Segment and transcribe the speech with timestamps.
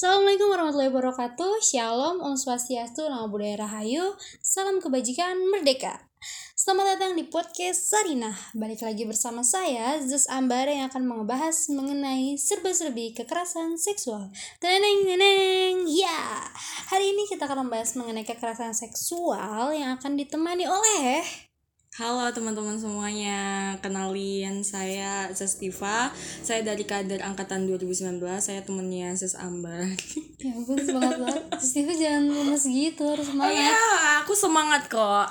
[0.00, 1.60] Assalamualaikum warahmatullahi wabarakatuh.
[1.60, 4.16] Shalom, Om Swastiastu, Nama Budaya Rahayu.
[4.40, 6.08] Salam Kebajikan Merdeka.
[6.56, 8.32] Selamat datang di podcast Sarinah.
[8.56, 14.32] Balik lagi bersama saya, Zus Ambar Yang akan membahas mengenai serba-serbi kekerasan seksual.
[14.56, 16.48] Teneng, teneng, ya
[16.88, 21.49] Hari ini kita akan membahas mengenai kekerasan seksual Yang akan ditemani oleh
[21.90, 29.90] Halo teman-teman semuanya, kenalin saya Sestiva Saya dari kader angkatan 2019, saya temennya Ses Ambar
[30.38, 33.82] Ya ampun semangat banget Steve jangan lemes gitu harus semangat Ya,
[34.22, 35.26] aku semangat kok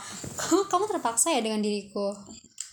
[0.67, 2.12] Kamu, terpaksa ya dengan diriku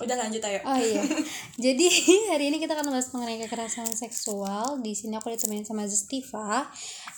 [0.02, 1.06] Udah lanjut ayo Oh iya.
[1.70, 1.86] Jadi
[2.34, 4.82] hari ini kita akan membahas mengenai kekerasan seksual.
[4.84, 6.68] Di sini aku ditemenin sama Justiva.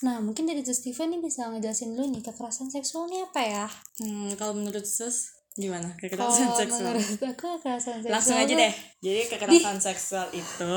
[0.07, 3.67] Nah, mungkin dari Justiva nih bisa ngejelasin dulu nih kekerasan seksual ini apa ya?
[3.99, 5.91] hmm, Kalau menurut Ses, gimana?
[5.99, 6.95] Kekerasan Oh, seksual?
[6.95, 8.75] menurut aku kekerasan seksual Langsung aja deh.
[8.99, 10.75] Jadi kekerasan seksual itu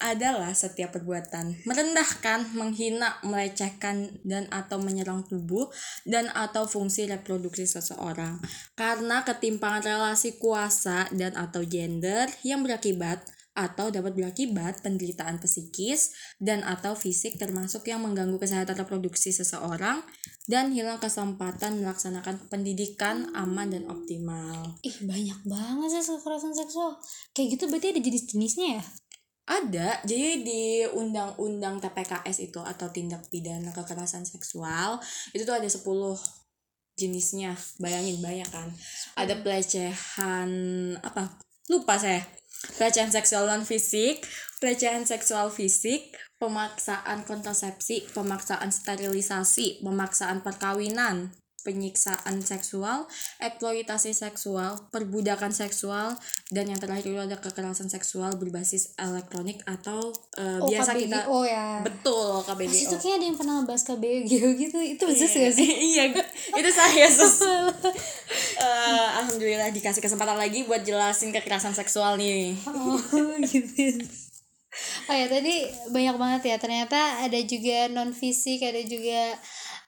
[0.00, 5.68] adalah setiap perbuatan merendahkan, menghina, melecehkan, dan atau menyerang tubuh
[6.08, 8.40] dan atau fungsi reproduksi seseorang.
[8.72, 13.20] Karena ketimpangan relasi kuasa dan atau gender yang berakibat
[13.54, 16.10] atau dapat berakibat penderitaan psikis
[16.42, 20.02] dan atau fisik termasuk yang mengganggu kesehatan reproduksi seseorang
[20.50, 24.74] dan hilang kesempatan melaksanakan pendidikan aman dan optimal.
[24.82, 26.98] Ih, banyak banget sih kekerasan seksual.
[27.30, 28.84] Kayak gitu berarti ada jenis-jenisnya ya?
[29.44, 34.96] Ada, jadi di undang-undang TPKS itu atau tindak pidana kekerasan seksual
[35.36, 35.84] itu tuh ada 10
[36.96, 37.52] jenisnya.
[37.76, 38.72] Bayangin banyak kan.
[39.20, 40.50] Ada pelecehan
[41.04, 41.38] apa?
[41.68, 42.24] Lupa saya.
[42.78, 44.26] Pelecehan seksual non fisik,
[44.60, 51.30] pelecehan seksual fisik, pemaksaan kontrasepsi, pemaksaan sterilisasi, pemaksaan perkawinan,
[51.64, 53.08] penyiksaan seksual,
[53.40, 56.12] eksploitasi seksual, perbudakan seksual,
[56.48, 61.20] dan yang terakhir itu ada kekerasan seksual berbasis elektronik atau eh, Oh, biasa KBGO kita
[61.48, 61.66] ya.
[61.80, 63.00] betul Pas itu KBGO.
[63.00, 64.78] kayak ada yang pernah ngebahas KBGO gitu.
[64.78, 65.70] Itu bener gak sih?
[65.90, 66.04] iya,
[66.52, 67.40] itu saya sus.
[68.54, 72.54] Eh, Alhamdulillah dikasih kesempatan lagi buat jelasin kekerasan seksual nih.
[72.64, 72.96] Oh
[73.44, 74.00] gitu.
[75.06, 75.54] Oh ya tadi
[75.88, 79.38] banyak banget ya ternyata ada juga non fisik ada juga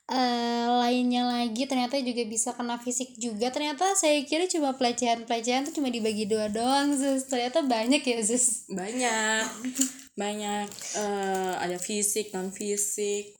[0.07, 3.51] eh, lainnya lagi ternyata juga bisa kena fisik juga.
[3.51, 7.27] Ternyata saya kira cuma pelecehan pelecehan tuh cuma dibagi dua doang Zus.
[7.27, 8.71] Ternyata banyak ya Zus?
[8.71, 9.45] Banyak,
[10.23, 10.67] banyak.
[10.95, 13.35] eh, ada fisik, non fisik,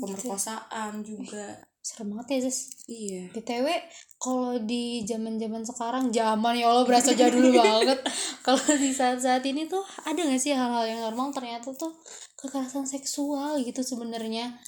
[0.00, 1.60] pemerkosaan juga.
[1.86, 2.58] serem banget ya Zus.
[2.90, 3.30] Iya.
[3.30, 3.66] btw
[4.18, 8.02] kalau di zaman zaman sekarang zaman ya Allah berasa jadul banget.
[8.42, 11.30] Kalau di saat saat ini tuh ada nggak sih hal-hal yang normal?
[11.30, 11.94] Ternyata tuh
[12.34, 14.58] kekerasan seksual gitu sebenarnya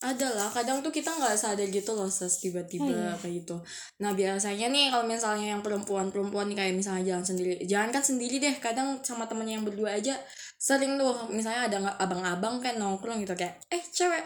[0.00, 3.12] ada lah kadang tuh kita nggak sadar gitu loh ses tiba-tiba iya.
[3.20, 3.60] kayak gitu
[4.00, 8.40] nah biasanya nih kalau misalnya yang perempuan-perempuan nih kayak misalnya jalan sendiri jangan kan sendiri
[8.40, 10.16] deh kadang sama temennya yang berdua aja
[10.56, 14.24] sering tuh misalnya ada nggak abang-abang kan nongkrong gitu kayak eh cewek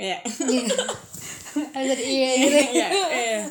[0.00, 0.16] ya
[0.48, 0.64] Iya.
[1.76, 2.58] Ada iya gitu.
[2.80, 3.42] Iya, iya.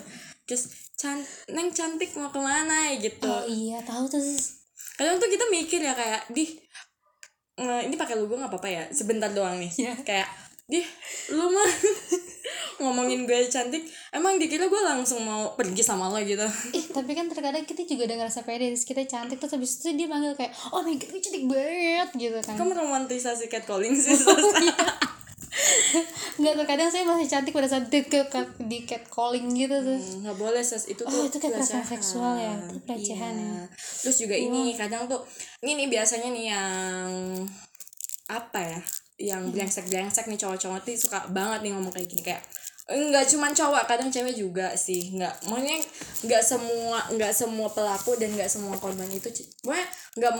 [0.49, 1.21] terus can
[1.53, 4.17] neng cantik mau ke mana gitu Oh iya, tahu tuh.
[4.97, 6.49] Kadang tuh kita mikir ya kayak di
[7.61, 9.93] ini pakai logo nggak apa-apa ya sebentar doang nih Iya.
[10.01, 10.27] kayak
[10.71, 10.79] di
[11.29, 11.67] lu mah
[12.81, 17.27] ngomongin gue cantik emang dikira gue langsung mau pergi sama lo gitu Eh, tapi kan
[17.27, 20.49] terkadang kita juga udah ngerasa pede, terus kita cantik terus habis itu dia manggil kayak,
[20.69, 22.55] "Oh my god, gue cantik banget." gitu kan.
[22.55, 24.73] kamu romantisasi catcalling sih Oh, iya.
[26.33, 27.99] Enggak terkadang saya masih cantik pada saat di,
[28.63, 29.99] di catcalling gitu tuh.
[29.99, 31.91] Hmm, nggak boleh ses itu Oh, tuh itu kekerasan pelecehan.
[31.91, 33.51] seksual ya, itu pelecehan Iya.
[33.53, 33.63] ya.
[34.01, 35.21] terus juga ini kadang tuh
[35.59, 37.11] ini nih biasanya nih yang
[38.25, 38.79] apa ya
[39.23, 39.51] yang Hmm.
[39.51, 42.43] brengsek brengsek nih cowok-cowok tuh suka banget nih ngomong kayak gini kayak
[42.83, 45.77] enggak cuman cowok kadang cewek juga sih nggak maksudnya
[46.23, 49.29] nggak semua nggak semua pelaku dan nggak semua korban itu
[49.61, 49.85] pokoknya
[50.17, 50.33] nggak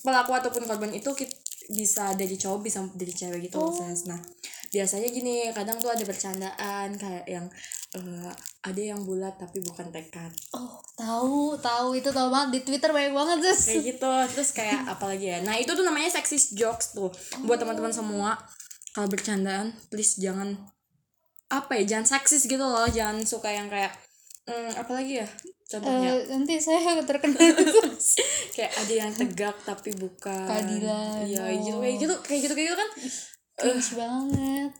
[0.00, 1.36] pelaku ataupun korban itu kit-
[1.70, 3.70] bisa dari cowok bisa dari cewek gitu Oh.
[3.70, 4.04] Ses.
[4.04, 4.18] nah
[4.72, 7.44] biasanya gini kadang tuh ada bercandaan kayak yang
[7.92, 8.32] eh,
[8.64, 10.32] ada yang bulat tapi bukan tekad.
[10.56, 11.92] Oh, tahu, tahu.
[11.92, 12.48] Itu tahu banget.
[12.56, 13.68] Di Twitter banyak banget, Sus.
[13.68, 14.12] kayak gitu.
[14.32, 15.38] Terus kayak apalagi ya?
[15.44, 17.12] Nah itu tuh namanya sexist jokes tuh.
[17.44, 18.40] Buat teman-teman semua
[18.96, 20.56] kalau bercandaan please jangan
[21.52, 22.88] apa ya jangan seksis gitu loh.
[22.88, 23.92] Jangan suka yang kayak
[24.48, 25.28] hmm, apalagi ya?
[25.68, 26.16] Contohnya.
[26.16, 27.36] Eh, nanti saya terkenal.
[28.56, 30.48] Kayak ada yang tegak tapi bukan.
[30.48, 31.60] Keadilan, iya oh.
[31.60, 32.90] gitu kayak gitu kayak gitu kayak gitu kan
[33.62, 34.70] cringe banget.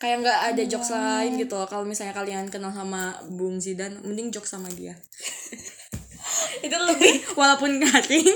[0.00, 1.68] kayak nggak ada jokes lain gitu loh.
[1.68, 4.96] Kalau misalnya kalian kenal sama Bung Zidan mending jokes sama dia.
[6.64, 8.28] Itu lebih walaupun garing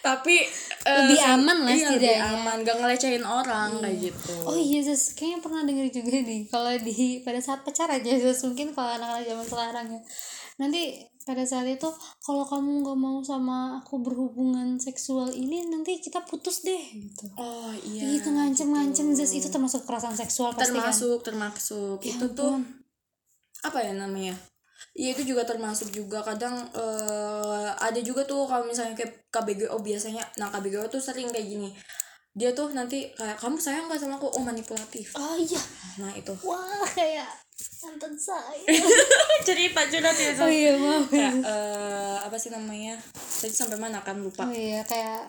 [0.00, 0.48] tapi
[0.84, 2.40] eh, Lebih aman lah iya, lebih setidaknya.
[2.40, 2.56] aman.
[2.64, 4.34] Gak ngelecehin orang kayak gitu.
[4.48, 4.80] Oh iya
[5.12, 6.40] kayaknya pernah denger juga nih.
[6.48, 10.00] Kalau di pada saat pacaran Zus Mungkin kalau anak-anak zaman sekarang ya.
[10.60, 10.82] Nanti
[11.30, 11.86] pada saat itu
[12.26, 17.30] kalau kamu nggak mau sama aku berhubungan seksual ini nanti kita putus deh gitu.
[17.38, 19.38] Oh iya itu ngancem-ngancem gitu.
[19.38, 20.90] Itu termasuk kekerasan seksual pasti kan?
[20.90, 22.66] Termasuk termasuk Ya itu tuh ampun.
[23.62, 24.34] apa ya namanya?
[24.98, 26.26] Iya itu juga termasuk juga.
[26.26, 30.26] Kadang eh, ada juga tuh kalau misalnya kayak KBGO biasanya.
[30.42, 31.70] Nah KBGO tuh sering kayak gini.
[32.34, 34.26] Dia tuh nanti kayak kamu sayang gak sama aku?
[34.34, 35.14] Oh manipulatif.
[35.14, 35.62] Oh iya.
[36.02, 36.34] Nah itu.
[36.42, 37.26] Wah kayak
[37.80, 38.64] mantan saya.
[39.48, 41.04] Cerita curhat ya oh iya maaf.
[41.08, 42.94] Kayak eh, apa sih namanya?
[43.12, 44.00] Tadi sampai mana?
[44.00, 44.44] Kan lupa.
[44.44, 45.28] Oh iya kayak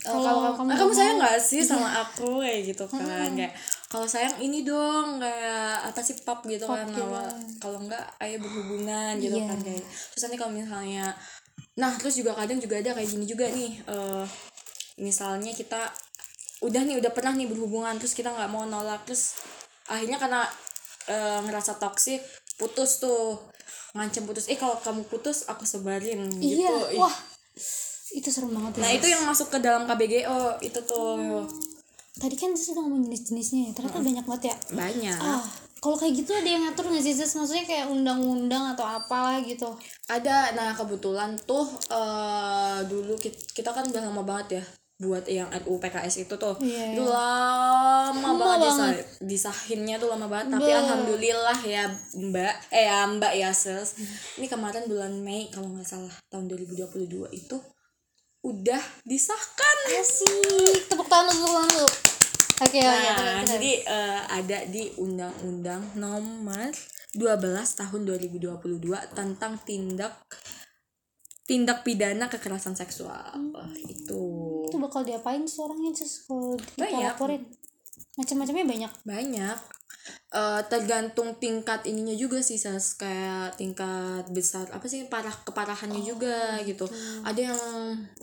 [0.00, 2.40] Eh, Kalau kalau kamu, kamu nggak kamu sayang gak sih sama aku?
[2.40, 3.30] Kayak gitu kan.
[3.36, 3.52] Kayak
[3.84, 7.04] kalau sayang ini dong kayak apa sih pap gitu Pap kan gitu.
[7.04, 7.28] Nah,
[7.60, 9.50] kalau enggak ayo berhubungan gitu Iya.
[9.50, 9.84] kan kayak.
[9.84, 11.12] Terus nanti kalau misalnya
[11.76, 14.24] nah terus juga kadang juga ada kayak gini juga nih eh
[14.96, 15.80] misalnya kita
[16.60, 19.36] udah nih udah pernah nih berhubungan terus kita nggak mau nolak terus
[19.84, 20.44] akhirnya karena
[21.08, 22.20] eh, ngerasa toksik
[22.60, 23.40] putus tuh.
[23.96, 24.46] Ngancem putus.
[24.52, 26.64] Eh kalau kamu putus aku sebarin gitu.
[26.64, 27.00] Iya Ih.
[27.00, 27.14] wah.
[28.10, 31.46] Itu serem banget ya Nah itu yang masuk ke dalam KBGO itu tuh.
[32.20, 34.56] Tadi kan Zes udah ngomong jenis-jenisnya ya ternyata banyak banget ya.
[34.76, 35.18] Banyak.
[35.22, 35.42] ah
[35.80, 37.32] kalau kayak gitu ada yang ngatur nggak sih Zes?
[37.38, 39.72] Maksudnya kayak undang-undang atau apalah gitu.
[40.10, 40.52] Ada.
[40.52, 44.64] Nah kebetulan tuh eh dulu kita, kita kan udah lama banget ya
[45.00, 46.60] buat yang RUU PKS itu tuh.
[46.60, 48.68] Iya, Itu lama, Lama banget, banget.
[48.68, 50.52] disah- disahinnya tuh lama banget.
[50.52, 50.76] Tapi Be.
[50.76, 53.96] alhamdulillah ya Mbak, eh ya Mbak ya Sis.
[54.36, 56.86] Ini kemarin bulan Mei kalau nggak salah tahun 2022
[57.30, 57.56] itu
[58.40, 59.76] udah disahkan.
[59.90, 60.28] asik
[60.86, 61.88] tepuk tangan dulu, tepuk tangan dulu
[62.60, 63.46] oke oke Nah, terus.
[63.50, 66.70] jadi eh, ada di Undang-Undang Nomor
[67.10, 67.26] 12
[67.74, 68.78] Tahun 2022
[69.10, 70.14] tentang tindak
[71.42, 73.34] tindak pidana kekerasan seksual.
[73.50, 74.22] Wah, itu
[74.70, 75.90] itu bakal diapain sih orangnya
[76.30, 77.02] kalau kita Banyak.
[77.10, 77.42] laporin
[78.14, 79.58] macam-macamnya banyak banyak.
[80.30, 82.94] Eh, tergantung tingkat ininya juga sih Sas.
[82.94, 86.86] kayak tingkat besar apa sih parah keparahannya juga gitu.
[87.26, 87.58] ada yang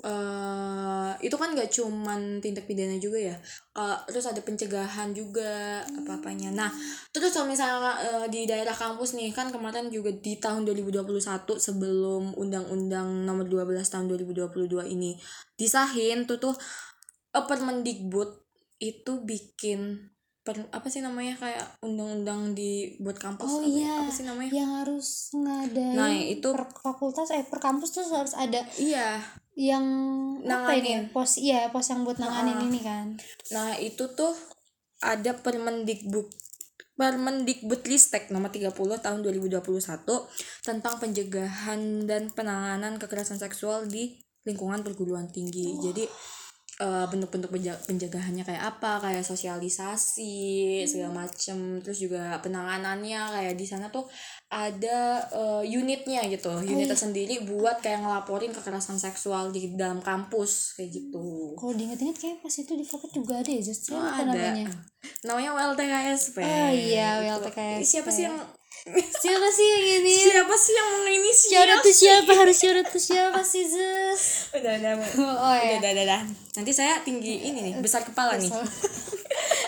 [0.08, 3.36] eh itu kan nggak cuman tindak pidana juga ya.
[3.78, 6.72] Eh, terus ada pencegahan juga apa apanya nah
[7.14, 11.14] terus kalau misalnya eh, di daerah kampus nih kan kemarin juga di tahun 2021
[11.60, 15.20] sebelum undang-undang nomor 12 tahun 2022 ini
[15.60, 16.56] disahin tuh tuh
[17.38, 18.34] Permendikbud
[18.82, 20.10] itu bikin
[20.48, 23.94] per, apa sih namanya kayak undang-undang di buat kampus Oh apa, iya.
[24.00, 28.32] apa sih namanya yang harus ngadain Nah, itu- per fakultas eh per kampus tuh harus
[28.32, 29.20] ada iya
[29.54, 29.84] yang
[30.40, 31.12] apa ini Nanganin.
[31.12, 33.20] pos iya pos yang buat nanganin ini kan
[33.52, 34.32] Nah, itu tuh
[34.98, 36.32] ada Permendikbud
[36.96, 39.62] Permendikbud Ristek nomor 30 tahun 2021
[40.64, 45.78] tentang pencegahan dan penanganan kekerasan seksual di lingkungan perguruan tinggi.
[45.78, 46.08] Jadi
[46.78, 49.02] eh, bentuk-bentuk penja- pencegahannya kayak apa?
[49.02, 50.38] Kayak sosialisasi
[50.86, 51.82] segala macem.
[51.82, 54.06] Terus juga penanganannya kayak di sana tuh
[54.48, 56.92] ada eh, unitnya gitu, unit iya.
[56.92, 61.52] tersendiri buat kayak ngelaporin kekerasan seksual di dalam kampus kayak gitu.
[61.54, 64.32] kalau diinget-inget kayak pas itu di fakultas juga ada ya just Oh, apa ada.
[64.32, 64.68] namanya
[65.24, 66.38] Namanya WLTKSP.
[66.40, 67.44] Oh, iya, Gitu.
[67.44, 67.84] WLTKSP.
[67.84, 68.38] Siapa sih yang
[69.14, 71.50] siapa sih yang ini siapa sih yang menginisiasi?
[71.52, 75.10] syarat tuh siapa harus syarat tuh siapa sih Zus Udah, udah, udah.
[75.18, 76.22] oh Udah, ya udah, udah, udah.
[76.54, 78.50] Nanti saya tinggi ini nih, besar kepala nih.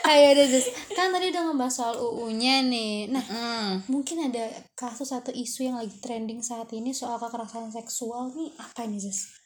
[0.05, 3.83] ayo udah Zus kan tadi udah ngebahas soal UU-nya nih nah Hmm.
[3.85, 8.83] mungkin ada kasus atau isu yang lagi trending saat ini soal kekerasan seksual nih apa
[8.83, 9.38] nih Zus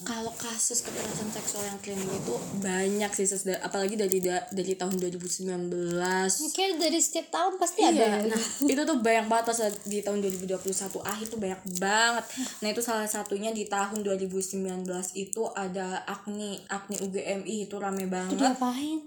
[0.00, 3.42] Kalau kasus kekerasan seksual yang trending itu banyak sih, Sis.
[3.42, 6.36] Da- apalagi dari da- dari tahun 2019.
[6.52, 8.28] kayak dari setiap tahun pasti ada Iya, ya.
[8.28, 10.68] nah itu tuh banyak banget pas di tahun 2021
[11.02, 12.24] akhir tuh banyak banget.
[12.60, 14.84] Nah itu salah satunya di tahun 2019
[15.14, 18.36] itu ada Agni, Agni UGMI itu rame itu banget.
[18.36, 19.00] diapain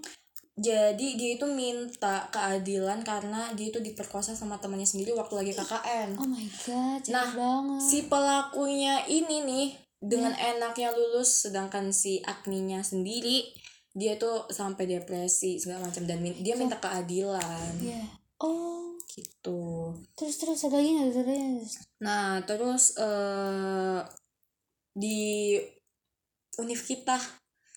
[0.54, 6.14] Jadi dia itu minta keadilan karena dia itu diperkosa sama temannya sendiri waktu lagi KKN.
[6.14, 9.68] oh my god Nah, banget Si pelakunya ini nih
[10.04, 13.48] dengan enaknya lulus sedangkan si Agninya sendiri
[13.94, 16.02] dia tuh sampai depresi segala macam.
[16.04, 17.72] Dan min- dia minta keadilan.
[17.80, 18.04] Iya.
[18.42, 18.82] oh.
[19.14, 19.94] Gitu.
[20.18, 21.22] terus terus ada lagi nggak?
[21.22, 21.86] Nggak?
[22.02, 24.02] Nah, terus eh
[24.90, 25.54] di
[26.58, 27.14] univ kita.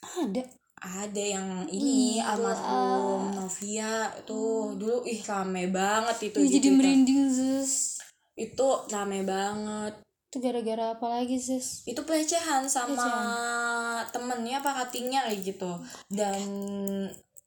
[0.01, 0.41] Ada.
[0.81, 2.25] Ada yang ini Gila.
[2.34, 4.74] almarhum Novia tuh.
[4.81, 8.01] Dulu ih rame banget itu Ih, di jadi merinding Zus.
[8.34, 14.03] Itu rame banget itu gara-gara apa lagi Zus itu pelecehan sama Pelecehan.
[14.12, 15.72] temennya apa katingnya kayak gitu.
[16.12, 16.43] Dan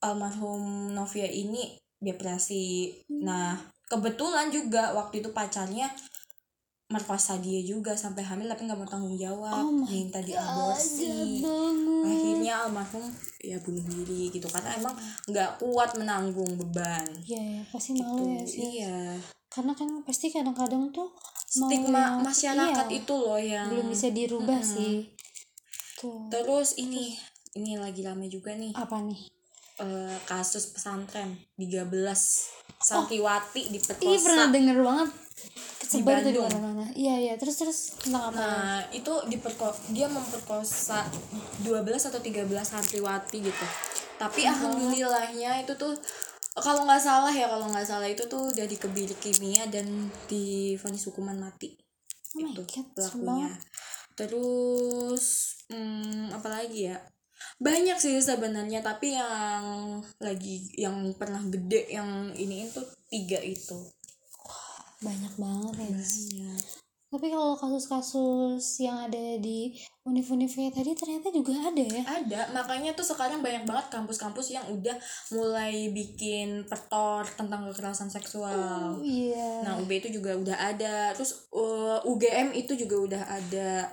[0.00, 2.88] almarhum Novia ini depresi.
[3.20, 5.92] Nah kebetulan juga waktu itu pacarnya
[6.90, 11.44] merkosa dia juga sampai hamil tapi nggak mau tanggung jawab Oh minta diaborsi.
[12.02, 13.04] akhirnya almarhum
[13.44, 14.48] ya bunuh diri gitu.
[14.48, 14.96] Karena emang
[15.28, 17.04] nggak kuat menanggung beban.
[17.28, 18.08] Iya ya pasti gitu.
[18.08, 19.20] malu ya sih iya.
[19.52, 21.12] Karena kan pasti kadang-kadang tuh
[21.50, 22.98] stigma masyarakat iya.
[23.02, 24.74] itu loh yang belum bisa dirubah Mm-mm.
[24.78, 24.94] sih.
[25.98, 26.30] Tuh.
[26.30, 27.18] Terus ini
[27.58, 28.70] ini lagi rame juga nih.
[28.78, 29.18] Apa nih?
[29.82, 31.90] Eh, kasus pesantren 13
[32.78, 35.10] santriwati diperkosa Ih pernah denger banget.
[35.80, 36.46] Kesebar tuh di Bandung.
[36.62, 36.86] mana-mana.
[36.94, 37.34] Iya iya.
[37.34, 38.38] Terus terus tentang apa?
[38.38, 41.02] Nah, itu diperko dia memperkosa
[41.66, 41.82] 12
[42.14, 43.66] atau 13 santriwati gitu.
[44.20, 45.96] Tapi alhamdulillahnya itu tuh
[46.60, 51.36] kalau nggak salah ya kalau nggak salah itu tuh udah dikebiri kimia dan divonis hukuman
[51.36, 51.74] mati
[52.36, 53.50] oh itu god pelakunya.
[54.14, 55.24] Terus
[55.72, 56.98] hmm, apa lagi ya?
[57.56, 63.80] Banyak sih sebenarnya tapi yang lagi yang pernah gede yang iniin tuh tiga itu.
[65.00, 65.88] banyak banget ya.
[65.96, 66.64] Banyak.
[67.10, 69.74] Tapi kalau kasus-kasus yang ada di
[70.06, 74.94] univ-univ tadi ternyata juga ada ya Ada, makanya tuh sekarang banyak banget kampus-kampus yang udah
[75.34, 78.54] mulai bikin petor tentang kekerasan seksual.
[78.54, 81.10] oh iya Nah, UB itu juga udah ada.
[81.18, 83.90] Terus uh, UGM itu juga udah ada.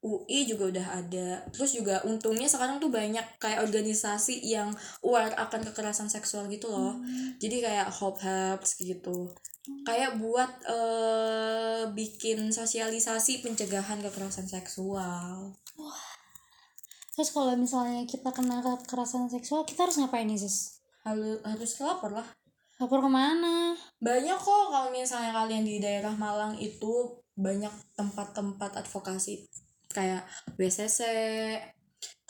[0.00, 1.28] UI juga udah ada.
[1.52, 4.72] Terus juga untungnya sekarang tuh banyak kayak organisasi yang
[5.04, 6.96] aware akan kekerasan seksual gitu loh.
[7.36, 9.28] Jadi kayak Hope Helps gitu.
[9.84, 15.52] Kayak buat eh bikin sosialisasi pencegahan kekerasan seksual.
[17.10, 22.16] terus kalau misalnya kita kena kekerasan seksual kita harus ngapain nih sis Harus harus lapor
[22.16, 22.24] lah.
[22.80, 29.44] lapor ke mana banyak kok kalau misalnya kalian di daerah Malang itu banyak tempat-tempat advokasi
[29.90, 30.22] kayak
[30.56, 31.00] WCC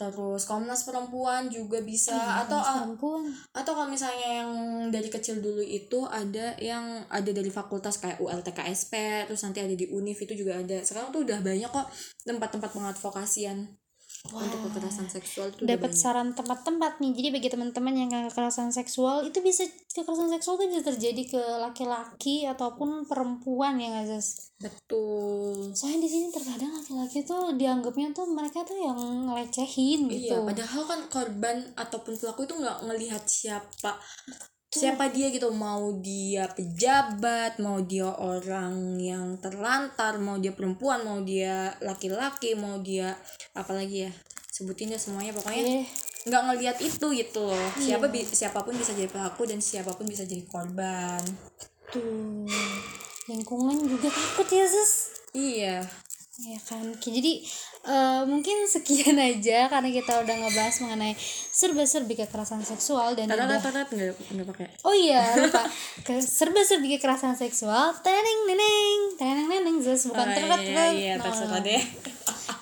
[0.01, 2.17] terus Komnas Perempuan juga bisa.
[2.17, 3.29] Iya, atau perempuan.
[3.53, 4.53] atau kalau misalnya yang
[4.89, 9.85] dari kecil dulu itu ada yang ada dari fakultas kayak ULTKSP terus nanti ada di
[9.93, 10.81] UNIF itu juga ada.
[10.81, 11.93] Sekarang tuh udah banyak kok
[12.25, 13.77] tempat-tempat pengadvokasian
[14.29, 17.13] untuk kekerasan seksual itu dapat saran tempat-tempat nih.
[17.17, 19.65] Jadi bagi teman-teman yang kekerasan seksual itu bisa
[19.97, 24.21] kekerasan seksual itu bisa terjadi ke laki-laki ataupun perempuan ya nggak
[24.61, 25.73] betul.
[25.73, 29.01] Soalnya di sini terkadang laki-laki tuh dianggapnya tuh mereka tuh yang
[29.33, 30.37] ngelecehin gitu.
[30.37, 33.97] Iya, padahal kan korban ataupun pelaku itu nggak ngelihat siapa
[34.71, 41.19] siapa dia gitu mau dia pejabat mau dia orang yang terlantar mau dia perempuan mau
[41.27, 43.19] dia laki-laki mau dia
[43.51, 44.13] apalagi ya
[44.55, 45.83] sebutin deh semuanya pokoknya.
[45.83, 45.85] Eh
[46.21, 47.69] nggak ngelihat itu gitu loh.
[47.81, 51.25] Siapa bi- siapa pun bisa jadi pelaku dan siapa pun bisa jadi korban.
[51.89, 52.45] Tuh.
[53.27, 54.93] Lingkungan juga takut ya sis
[55.33, 55.77] iya.
[56.41, 56.93] Ya kan?
[57.01, 57.41] Jadi
[57.85, 61.15] eh, mungkin sekian aja karena kita udah ngebahas mengenai
[61.51, 65.65] serba-serbi kekerasan seksual dan tatat udah tatat nggak pakai Oh iya, lupa.
[66.03, 67.93] Ke serba-serbi kekerasan seksual.
[68.01, 71.59] Teneng neneng, teneng neneng, Zus bukan Oh, teret iya, iya No, no.
[71.61, 71.83] deh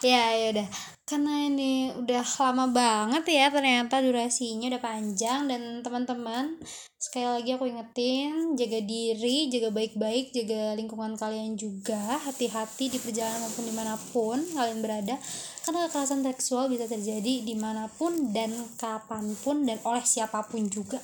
[0.02, 0.97] Ya, ya udah.
[1.08, 6.60] Karena ini udah lama banget ya ternyata durasinya udah panjang dan teman-teman
[7.00, 13.40] sekali lagi aku ingetin jaga diri, jaga baik-baik, jaga lingkungan kalian juga, hati-hati di perjalanan
[13.40, 15.16] maupun di mana pun kalian berada
[15.64, 20.68] karena kekerasan seksual bisa terjadi di mana pun dan kapan pun dan oleh siapa pun
[20.68, 21.00] juga.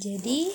[0.00, 0.48] Jadi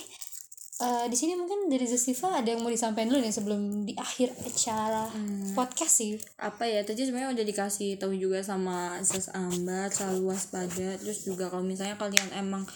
[0.82, 4.36] eh, di sini mungkin dari Zestiva ada yang mau disampaikan dulu nih sebelum di akhir
[4.44, 5.08] acara
[5.55, 6.20] podcast sih.
[6.41, 11.48] apa ya tadi sebenarnya udah dikasih tahu juga sama Sis Ambar selalu waspada terus juga
[11.48, 12.67] kalau misalnya kalian emang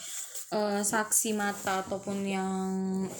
[0.56, 2.56] eh, saksi mata ataupun yang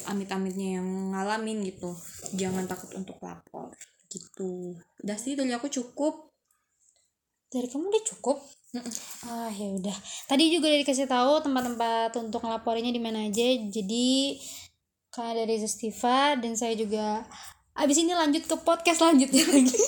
[0.08, 1.92] amit-amitnya yang ngalamin gitu
[2.36, 3.76] jangan takut untuk lapor
[4.10, 6.30] gitu udah sih dari aku cukup
[7.50, 8.38] Dari kamu udah cukup?
[9.26, 9.98] Ah ya udah.
[10.30, 13.48] Tadi juga udah dikasih tahu tempat-tempat untuk ngelaporinnya di mana aja.
[13.58, 14.38] Jadi
[15.10, 17.26] karena dari Zestiva dan saya juga.
[17.80, 19.80] Abis ini lanjut ke podcast selanjutnya lagi.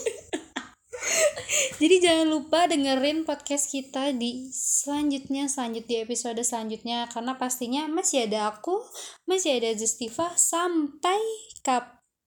[1.82, 7.10] Jadi jangan lupa dengerin podcast kita di selanjutnya, selanjut di episode selanjutnya.
[7.10, 8.86] Karena pastinya masih ada aku,
[9.26, 11.18] masih ada Zestiva sampai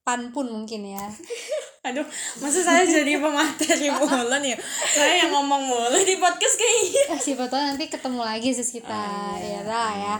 [0.04, 1.00] kapan pun mungkin ya.
[1.84, 2.04] aduh
[2.40, 4.56] masa saya jadi pemateri mulu nih
[4.88, 7.16] saya yang ngomong mulu di podcast kayaknya.
[7.16, 9.00] Eh, siapa tahu nanti ketemu lagi sis kita
[9.40, 10.16] ya lah ya.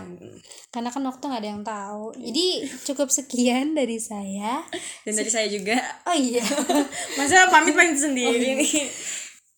[0.73, 2.17] Karena kan waktu nggak ada yang tahu.
[2.17, 4.65] Jadi cukup sekian dari saya.
[5.05, 5.77] Dan dari saya juga.
[6.09, 6.45] Oh iya.
[7.21, 8.89] Masa pamit pamit sendiri nih?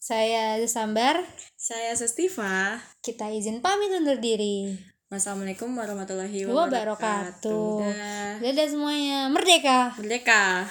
[0.02, 1.22] Saya Sambar
[1.54, 2.82] saya Sestiva.
[2.98, 4.74] Kita izin pamit undur diri
[5.06, 6.66] Wassalamualaikum warahmatullahi Wabarakatuh.
[7.46, 7.78] wabarakatuh.
[7.78, 8.34] Dah.
[8.42, 10.66] dadah semuanya merdeka Merdeka.